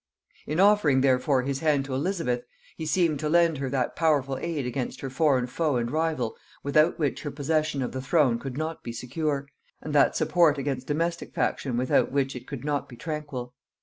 In 0.47 0.59
offering 0.59 1.01
therefore 1.01 1.43
his 1.43 1.59
hand 1.59 1.85
to 1.85 1.93
Elizabeth, 1.93 2.41
he 2.75 2.87
seemed 2.87 3.19
to 3.19 3.29
lend 3.29 3.59
her 3.59 3.69
that 3.69 3.95
powerful 3.95 4.35
aid 4.39 4.65
against 4.65 5.01
her 5.01 5.11
foreign 5.11 5.45
foe 5.45 5.75
and 5.75 5.91
rival 5.91 6.35
without 6.63 6.97
which 6.97 7.21
her 7.21 7.29
possession 7.29 7.83
of 7.83 7.91
the 7.91 8.01
throne 8.01 8.39
could 8.39 8.57
not 8.57 8.81
be 8.83 8.93
secure, 8.93 9.47
and 9.79 9.93
that 9.93 10.15
support 10.15 10.57
against 10.57 10.87
domestic 10.87 11.35
faction 11.35 11.77
without 11.77 12.11
which 12.11 12.35
it 12.35 12.47
could 12.47 12.65
not 12.65 12.89
be 12.89 12.95
tranquil. 12.95 13.53